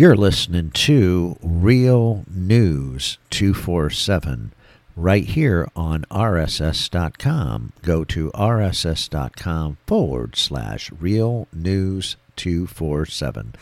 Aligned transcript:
You're 0.00 0.16
listening 0.16 0.70
to 0.70 1.36
Real 1.42 2.24
Newz 2.26 3.18
247 3.28 4.54
right 4.96 5.24
here 5.26 5.68
on 5.76 6.06
RSS.com. 6.10 7.74
Go 7.82 8.04
to 8.04 8.30
RSS.com 8.30 9.76
forward 9.86 10.36
slash 10.36 10.90
Real 10.98 11.48
Newz 11.54 12.16
247. 12.36 13.54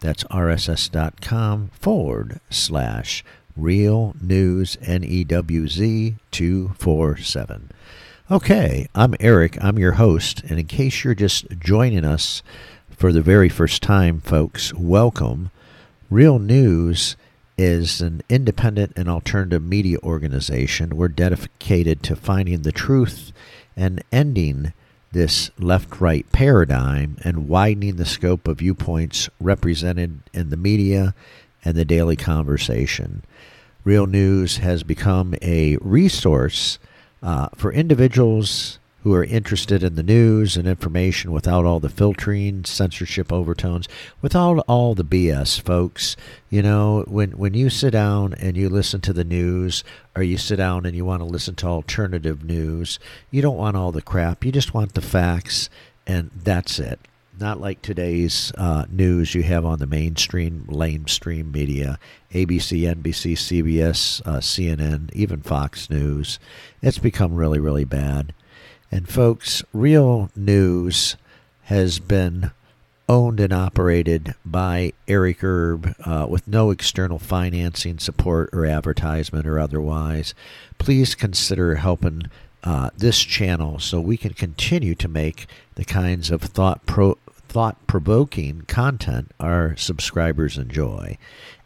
That's 0.00 0.24
RSS.com 0.24 1.70
forward 1.80 2.40
slash 2.50 3.24
Real 3.56 4.14
Newz 4.22 4.76
N-E-W-Z 4.82 6.16
247. 6.30 7.70
Okay, 8.30 8.86
I'm 8.94 9.14
Eric. 9.18 9.56
I'm 9.64 9.78
your 9.78 9.92
host. 9.92 10.42
And 10.42 10.60
in 10.60 10.66
case 10.66 11.04
you're 11.04 11.14
just 11.14 11.46
joining 11.58 12.04
us 12.04 12.42
for 12.90 13.12
the 13.12 13.22
very 13.22 13.48
first 13.48 13.82
time, 13.82 14.20
folks, 14.20 14.74
welcome. 14.74 15.50
Real 16.08 16.38
Newz 16.38 17.16
is 17.58 18.00
an 18.00 18.22
independent 18.28 18.92
and 18.94 19.08
alternative 19.08 19.62
media 19.62 19.98
organization. 20.04 20.96
We're 20.96 21.08
dedicated 21.08 22.04
to 22.04 22.14
finding 22.14 22.62
the 22.62 22.70
truth 22.70 23.32
and 23.76 24.04
ending 24.12 24.72
this 25.10 25.50
left 25.58 26.00
right 26.00 26.30
paradigm 26.30 27.16
and 27.22 27.48
widening 27.48 27.96
the 27.96 28.04
scope 28.04 28.46
of 28.46 28.58
viewpoints 28.58 29.28
represented 29.40 30.20
in 30.32 30.50
the 30.50 30.56
media 30.56 31.12
and 31.64 31.74
the 31.74 31.84
daily 31.84 32.14
conversation. 32.14 33.24
Real 33.82 34.06
Newz 34.06 34.58
has 34.58 34.84
become 34.84 35.34
a 35.42 35.76
resource 35.78 36.78
uh, 37.20 37.48
for 37.56 37.72
individuals 37.72 38.78
who 39.06 39.14
are 39.14 39.22
interested 39.22 39.84
in 39.84 39.94
the 39.94 40.02
news 40.02 40.56
and 40.56 40.66
information 40.66 41.30
without 41.30 41.64
all 41.64 41.78
the 41.78 41.88
filtering, 41.88 42.64
censorship 42.64 43.32
overtones, 43.32 43.88
without 44.20 44.58
all 44.66 44.96
the 44.96 45.04
BS, 45.04 45.60
folks. 45.60 46.16
You 46.50 46.60
know, 46.60 47.04
when 47.06 47.30
when 47.38 47.54
you 47.54 47.70
sit 47.70 47.92
down 47.92 48.34
and 48.34 48.56
you 48.56 48.68
listen 48.68 49.00
to 49.02 49.12
the 49.12 49.22
news, 49.22 49.84
or 50.16 50.24
you 50.24 50.36
sit 50.36 50.56
down 50.56 50.84
and 50.84 50.96
you 50.96 51.04
want 51.04 51.20
to 51.20 51.24
listen 51.24 51.54
to 51.54 51.68
alternative 51.68 52.42
news, 52.42 52.98
you 53.30 53.40
don't 53.40 53.56
want 53.56 53.76
all 53.76 53.92
the 53.92 54.02
crap. 54.02 54.44
You 54.44 54.50
just 54.50 54.74
want 54.74 54.94
the 54.94 55.00
facts, 55.00 55.70
and 56.04 56.32
that's 56.34 56.80
it. 56.80 56.98
Not 57.38 57.60
like 57.60 57.82
today's 57.82 58.50
uh, 58.58 58.86
news 58.90 59.36
you 59.36 59.44
have 59.44 59.64
on 59.64 59.78
the 59.78 59.86
mainstream, 59.86 60.66
lamestream 60.68 61.52
media, 61.54 62.00
ABC, 62.32 62.92
NBC, 62.92 63.34
CBS, 63.34 64.20
uh, 64.26 64.40
CNN, 64.40 65.12
even 65.12 65.42
Fox 65.42 65.88
News. 65.90 66.40
It's 66.82 66.98
become 66.98 67.34
really, 67.34 67.60
really 67.60 67.84
bad. 67.84 68.32
And 68.90 69.08
folks, 69.08 69.62
Real 69.72 70.30
Newz 70.38 71.16
has 71.64 71.98
been 71.98 72.52
owned 73.08 73.40
and 73.40 73.52
operated 73.52 74.34
by 74.44 74.92
Eric 75.06 75.42
Erb 75.44 75.94
uh, 76.04 76.26
with 76.28 76.46
no 76.48 76.70
external 76.70 77.18
financing 77.18 77.98
support 77.98 78.50
or 78.52 78.66
advertisement 78.66 79.46
or 79.46 79.58
otherwise. 79.58 80.34
Please 80.78 81.14
consider 81.14 81.76
helping 81.76 82.22
uh, 82.64 82.90
this 82.96 83.20
channel 83.20 83.78
so 83.78 84.00
we 84.00 84.16
can 84.16 84.34
continue 84.34 84.94
to 84.96 85.08
make 85.08 85.46
the 85.76 85.84
kinds 85.84 86.30
of 86.30 86.42
thought 86.42 86.84
pro- 86.86 87.18
thought 87.56 87.86
provoking 87.86 88.60
content 88.68 89.32
our 89.40 89.74
subscribers 89.78 90.58
enjoy. 90.58 91.16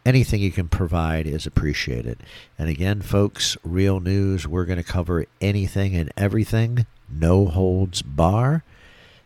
Anything 0.05 0.39
you 0.39 0.49
can 0.49 0.69
provide 0.69 1.27
is 1.27 1.45
appreciated. 1.45 2.19
And 2.57 2.69
again, 2.69 3.01
folks, 3.01 3.57
real 3.61 3.99
news, 3.99 4.47
we're 4.47 4.63
going 4.63 4.81
to 4.81 4.89
cover 4.89 5.25
anything 5.41 5.93
and 5.97 6.09
everything 6.15 6.85
no 7.09 7.45
holds 7.45 8.01
bar. 8.03 8.63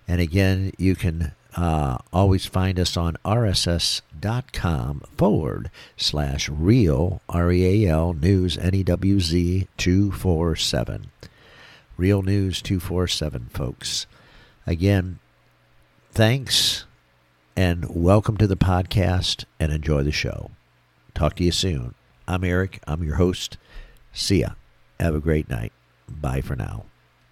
And 0.08 0.19
again, 0.19 0.71
you 0.80 0.95
can 0.95 1.33
uh, 1.55 1.99
always 2.11 2.47
find 2.47 2.80
us 2.80 2.97
on 2.97 3.17
rss.com 3.23 5.02
forward 5.16 5.69
slash 5.95 6.49
real, 6.49 7.21
R 7.30 7.52
E 7.52 7.86
A 7.86 7.91
L, 7.91 8.13
news, 8.13 8.58
N 8.58 8.73
E 8.73 8.81
W 8.81 9.19
Z 9.19 9.67
247. 9.77 11.11
Real 11.95 12.23
Newz 12.23 12.59
247, 12.63 13.49
folks. 13.53 14.08
Again, 14.65 15.20
thanks 16.15 16.86
and 17.58 17.86
welcome 17.89 18.37
to 18.37 18.48
the 18.48 18.55
podcast 18.55 19.43
and 19.59 19.73
enjoy 19.73 20.02
the 20.02 20.14
show. 20.14 20.49
Talk 21.14 21.36
to 21.36 21.43
you 21.43 21.52
soon. 21.52 21.93
I'm 22.26 22.45
Eric. 22.45 22.80
I'm 22.87 23.03
your 23.03 23.15
host. 23.15 23.58
See 24.14 24.39
ya. 24.39 24.52
Have 24.98 25.14
a 25.14 25.20
great 25.20 25.49
night. 25.49 25.73
Bye 26.08 26.39
for 26.39 26.55
now. 26.55 26.86